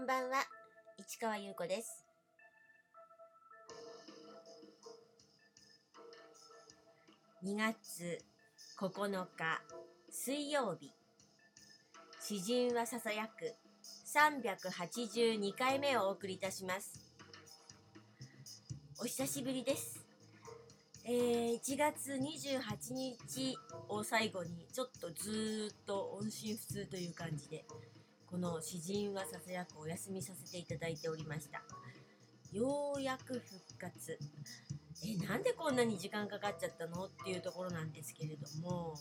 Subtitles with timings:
[0.00, 0.38] こんばんは、
[0.96, 2.06] 市川優子です。
[7.44, 8.18] 2月
[8.78, 9.60] 9日
[10.08, 10.94] 水曜日、
[12.18, 13.54] 詩人はささやく
[14.06, 16.98] 382回目をお送りいたします。
[18.98, 20.02] お久しぶりです。
[21.04, 23.58] えー、1月28日
[23.90, 27.66] を最後にちょっとずーっと音信不通という感じで
[28.30, 31.62] この詩人はささやくお休みさせていただいておりました。
[32.52, 33.42] ようやく復
[33.76, 34.16] 活。
[35.04, 38.94] えなんでこんなに時間かかっちゃったのっていうところなんですけれども、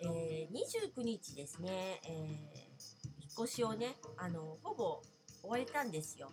[0.00, 5.02] えー、29日ですね、えー、引っ越しをねあのほぼ
[5.42, 6.30] 終われたんですよ、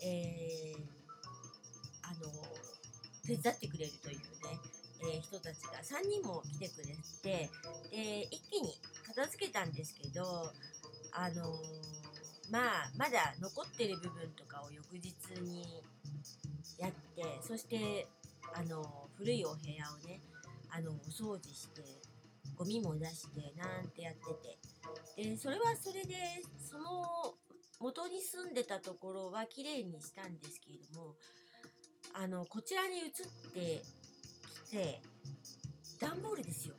[0.00, 0.78] えー、
[2.02, 2.30] あの
[3.26, 4.22] 手伝ってくれるというね、
[5.02, 7.50] えー、人たちが3人も来てくれて
[7.90, 8.72] で一気に
[9.04, 10.52] 片付けたんですけど
[11.14, 11.94] あのー
[12.50, 15.82] まあまだ残ってる部分とかを翌日に
[16.78, 18.06] やってそして
[18.54, 20.20] あの古いお部屋をね
[20.70, 21.82] あのお掃除して
[22.54, 24.58] ゴミも出してなんてやってて。
[25.16, 26.14] でそれはそれで
[26.70, 27.34] その
[27.80, 31.14] 元に住んでたところは綺麗にしたんですけれども
[32.12, 33.10] あのこちらに移っ
[33.54, 33.82] て
[34.66, 35.00] きて
[36.00, 36.74] 段ボールですよ。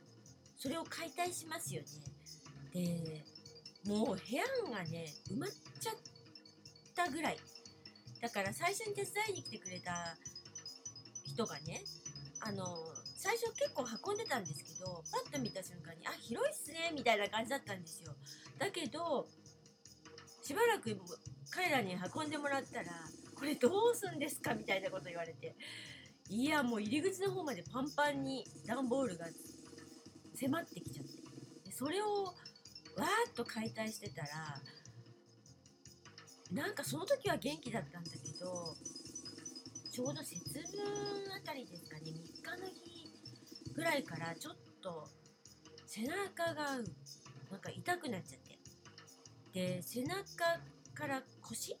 [0.56, 1.88] それを解体しますよね。
[2.72, 3.24] で
[3.86, 5.94] もう部屋がね埋まっちゃっ
[6.94, 7.38] たぐらい。
[8.20, 10.16] だから最初に手伝いに来てくれた
[11.24, 11.82] 人がね
[12.40, 12.64] あの
[13.16, 18.14] 最初結構運んでたんですけどパッと見た瞬間に「あ広いっすね」みたいな感じだったんですよ。
[18.58, 19.28] だけど
[20.42, 20.96] しばらく
[21.50, 22.92] 彼らに運んでもらったら
[23.34, 24.54] これどうすんですか？
[24.54, 25.54] みたいなこと言われて。
[26.28, 29.26] いやもう入り口の方までパンパンに段ボールが
[30.34, 31.12] 迫ってきちゃって。
[31.64, 32.34] でそれを
[33.36, 34.28] と解体してたら
[36.52, 38.74] なんかその時は元気だったんだけど
[39.92, 40.62] ちょうど節分
[41.34, 43.06] あたりですかね3日の日
[43.74, 45.06] ぐらいからちょっと
[45.86, 46.76] 背中が
[47.50, 48.58] なんか痛くなっちゃって。
[49.52, 50.24] で背中
[50.94, 51.76] から腰？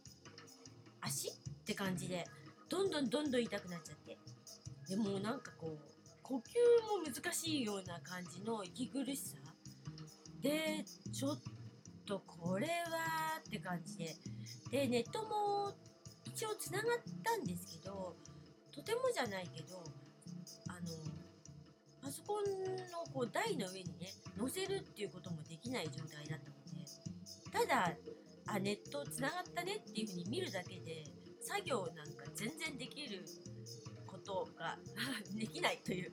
[1.00, 1.28] 足？
[1.28, 1.32] っ
[1.64, 2.24] て感じで
[2.68, 4.16] どんどんどんどん痛くなっちゃって。
[4.88, 5.78] でもうなんかこう
[6.22, 6.42] 呼吸も
[7.12, 9.36] 難しいような感じの息苦しさ
[10.46, 11.38] でちょっ
[12.06, 14.14] とこれはって感じで。
[14.70, 15.72] でネットも
[16.24, 18.14] 一応つながったんですけど
[18.72, 19.82] とてもじゃないけど
[20.68, 20.88] あの
[22.02, 22.44] パソコン
[22.90, 26.66] のこう台の上にね載せるっていうこともできない状態だったので。
[27.50, 27.96] ただ
[28.48, 31.04] あネットつながったねっていうふうに見るだけで
[31.40, 33.24] 作業なんか全然できる
[34.06, 34.78] ことが
[35.34, 36.12] できないという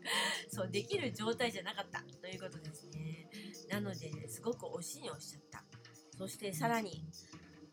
[0.50, 2.63] そうできる状態じゃなかったということで。
[3.94, 5.64] のですごく押しに押しちゃった。
[6.18, 7.06] そしてさらに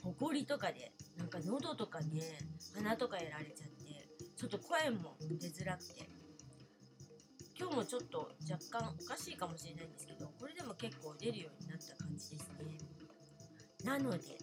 [0.02, 2.22] ほこりとかでなんか喉とかね
[2.74, 6.08] 鼻とかやられちゃってちょっと声も出づらくて。
[7.60, 12.78] 今日もちょっと若干おかしいかもしれないんですけどこれでも結構出るようになった感じですね。
[13.84, 14.38] なので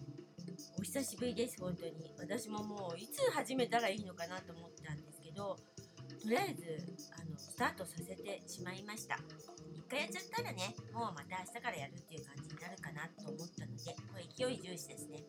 [0.78, 2.14] お久しぶりです本当に。
[2.16, 5.56] 私ももういつ始めたらいいのかなと思ったんですけど
[6.22, 6.78] とりあえず
[7.20, 9.18] あのスタートさせてしまいました。
[9.88, 15.24] 回やっちゃったらねもうまた明日からやるっていう感じになるかなと思ったのでこれ勢い重視ですね。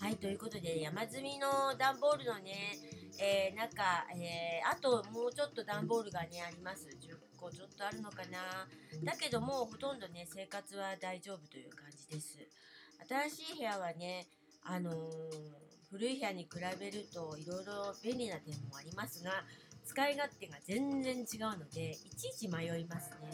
[0.00, 2.74] はいということで山積みの段ボールのね
[3.18, 3.82] えー、中、
[4.16, 6.88] えー、あともうちょっと段ボールがねあります。
[6.88, 8.66] 10個ちょっとあるのかな。
[9.04, 12.38] だけどもほとんどね生活は大丈夫という感じです。
[13.08, 14.26] 新しい部屋はね
[14.64, 14.94] あのー、
[15.90, 16.50] 古い部屋に比
[16.80, 19.44] べるといろいろ便利な点もありますが
[19.84, 23.30] 使い勝手が全然違うのでいちいち迷いますね。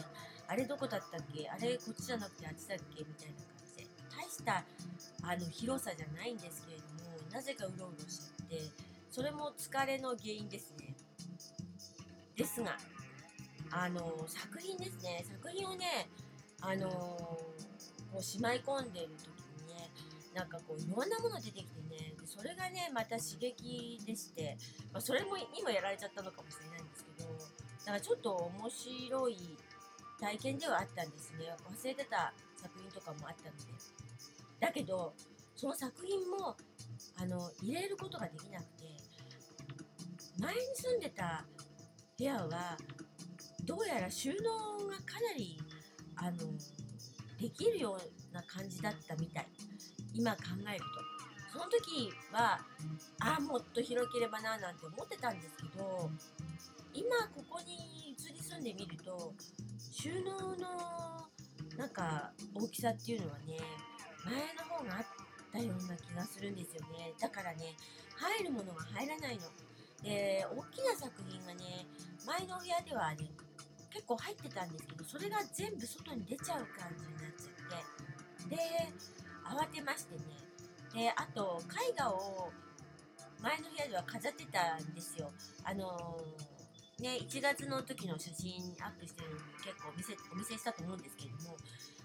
[0.47, 1.49] あれどこだったっけ？
[1.49, 3.03] あれこっちじゃなくてあっちだっけ？
[3.03, 3.87] みたいな感じで。
[4.09, 4.63] 大した
[5.23, 8.61] あの広さじゃないんですけれどもなぜかうろうろしちゃって
[9.11, 10.95] それも疲れの原因ですね。
[12.35, 12.77] ですが
[13.71, 15.23] あの作品ですね。
[15.29, 16.09] 作品をね
[16.61, 17.53] あのこ
[18.19, 19.38] うしまい込んでる時
[20.33, 22.13] なんかこういろんなもの出てきてね。
[22.19, 24.57] でそれがねまた刺激でして、
[24.93, 27.29] まあ、それもにもやられちゃったのかもしれないんですけど
[27.85, 29.57] だかちょっと面白い
[30.19, 31.45] 体験ではあったんですね。
[31.65, 33.63] 忘れてた作品とかもあったので。
[34.59, 35.13] だけど
[35.55, 36.55] その作品も
[37.17, 38.83] あの入れることができなくて
[40.39, 41.43] 前に住んでた
[42.17, 42.77] 部屋は
[43.65, 45.57] どうやら収納がかなり
[46.15, 46.37] あの
[47.39, 49.47] できるような感じだったみたい。
[50.19, 50.85] 今考えると。
[51.49, 52.59] その時は
[53.21, 56.11] ああもっと広ければななんて思ってたんですけど
[56.93, 59.33] 今ここに移り住んでみると
[59.91, 61.25] 収納の
[61.75, 63.57] なんか大きさっていうのはね
[64.25, 65.05] 前の方があっ
[65.51, 67.13] たような気がするんですよね。
[67.19, 67.75] だからね
[68.15, 69.43] 入るものが入らないの。
[70.03, 71.87] で大きな作品がね
[72.27, 73.31] 前のお部屋ではね
[73.89, 78.55] 結構入ってたんですけどそれが全部外に出ちゃう感じになっちゃって。
[78.55, 78.57] で
[79.49, 80.21] 慌てましてね。
[80.93, 82.51] であと絵画を
[83.41, 85.31] 前の部屋では飾ってたんですよ。
[85.63, 91.57] あのー、ね1月の時の写真アップしてるのに結構お見せお見せしたと思うんですけれども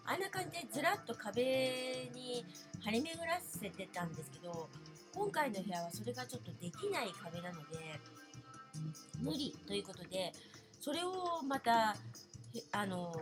[0.06, 2.44] あんな感じでずらっと壁に
[2.84, 4.68] 張り巡らせてたんですけど
[5.14, 8.00] 今回の部屋はそれがちょっとできない壁なので
[9.20, 10.32] 無理ということで
[10.78, 11.96] それをまた
[12.72, 13.12] あの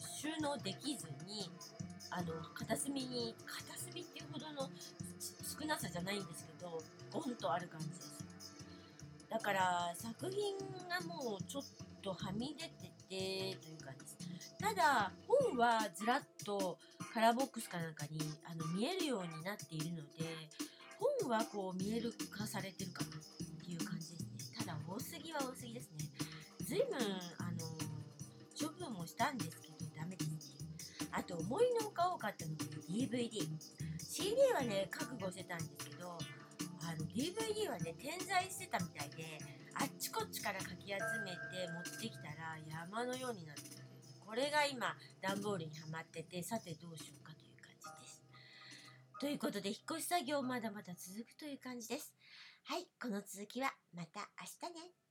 [0.00, 1.50] 収納できずに
[2.10, 4.68] あの片隅に片隅っていうほどの
[5.18, 8.12] 少なさじゃないんですけどゴンとある感じです。
[9.28, 10.58] だから作品
[10.88, 11.64] がもうちょっ
[12.02, 14.56] とはみ出ててという感じです。
[14.58, 16.78] ただ本はずらっと
[17.14, 20.48] カラーボックスかなんかにあの見えるようになっているので
[21.20, 23.20] 本はこう見える化されてるかなっ
[23.64, 24.58] ていう感じですね。
[24.58, 26.04] ただ多すぎは多すぎですね。
[26.66, 26.86] 随分
[27.38, 27.66] あの
[28.58, 29.69] 処分もしたんですけど
[31.12, 33.30] あと思いのほか多かったのが DVD
[33.98, 39.38] CD はね覚悟してたんですけどあの DVD はね点在してたみたいで
[39.74, 43.90] あっちこっちからかき集めて持ってきたら山のようになってて
[44.30, 48.22] これが今段ボールにはまっててさてどうしようかという感じです。
[49.20, 52.14] ということで引っ越し作業まだまだ続くという感じです。
[52.64, 54.30] はいこの続きはまた
[54.62, 55.09] 明日ね。